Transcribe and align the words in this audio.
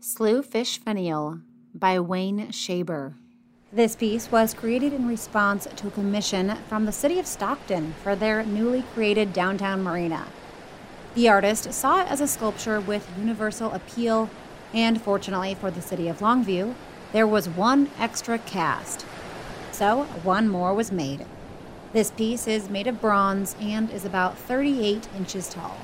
Slough 0.00 0.46
Fish 0.46 0.78
Finial 0.78 1.42
by 1.74 1.98
Wayne 1.98 2.52
Chabre. 2.52 3.14
This 3.72 3.96
piece 3.96 4.30
was 4.30 4.54
created 4.54 4.92
in 4.92 5.08
response 5.08 5.66
to 5.74 5.88
a 5.88 5.90
commission 5.90 6.54
from 6.68 6.84
the 6.84 6.92
city 6.92 7.18
of 7.18 7.26
Stockton 7.26 7.94
for 8.04 8.14
their 8.14 8.44
newly 8.44 8.82
created 8.94 9.32
downtown 9.32 9.82
marina. 9.82 10.28
The 11.16 11.28
artist 11.28 11.72
saw 11.72 12.02
it 12.02 12.08
as 12.08 12.20
a 12.20 12.28
sculpture 12.28 12.80
with 12.80 13.10
universal 13.18 13.72
appeal, 13.72 14.30
and 14.72 15.02
fortunately 15.02 15.56
for 15.56 15.72
the 15.72 15.82
city 15.82 16.06
of 16.06 16.20
Longview, 16.20 16.74
there 17.10 17.26
was 17.26 17.48
one 17.48 17.90
extra 17.98 18.38
cast. 18.38 19.04
So, 19.72 20.04
one 20.22 20.48
more 20.48 20.74
was 20.74 20.92
made. 20.92 21.26
This 21.92 22.12
piece 22.12 22.46
is 22.46 22.70
made 22.70 22.86
of 22.86 23.00
bronze 23.00 23.56
and 23.60 23.90
is 23.90 24.04
about 24.04 24.38
38 24.38 25.08
inches 25.16 25.48
tall. 25.48 25.76